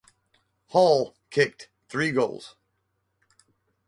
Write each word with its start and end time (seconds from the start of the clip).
Hall 0.69 1.13
kicked 1.29 1.69
three 1.87 2.11
goals. 2.11 2.55